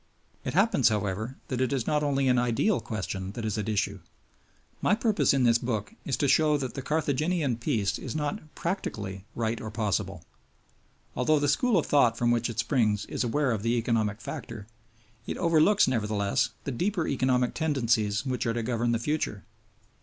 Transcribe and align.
It 0.43 0.55
happens, 0.55 0.89
however, 0.89 1.37
that 1.49 1.61
it 1.61 1.71
is 1.71 1.85
not 1.85 2.01
only 2.01 2.27
an 2.27 2.39
ideal 2.39 2.79
question 2.81 3.33
that 3.33 3.45
is 3.45 3.55
at 3.59 3.69
issue. 3.69 3.99
My 4.81 4.95
purpose 4.95 5.31
in 5.31 5.43
this 5.43 5.59
book 5.59 5.93
is 6.05 6.17
to 6.17 6.27
show 6.27 6.57
that 6.57 6.73
the 6.73 6.81
Carthaginian 6.81 7.57
Peace 7.57 7.99
is 7.99 8.15
not 8.15 8.39
practically 8.55 9.25
right 9.35 9.61
or 9.61 9.69
possible. 9.69 10.23
Although 11.15 11.37
the 11.37 11.47
school 11.47 11.77
of 11.77 11.85
thought 11.85 12.17
from 12.17 12.31
which 12.31 12.49
it 12.49 12.57
springs 12.57 13.05
is 13.05 13.23
aware 13.23 13.51
of 13.51 13.61
the 13.61 13.75
economic 13.77 14.21
factor, 14.21 14.65
it 15.27 15.37
overlooks, 15.37 15.87
nevertheless, 15.87 16.49
the 16.63 16.71
deeper 16.71 17.05
economic 17.07 17.53
tendencies 17.53 18.25
which 18.25 18.47
are 18.47 18.53
to 18.53 18.63
govern 18.63 18.93
the 18.93 18.97
future. 18.97 19.43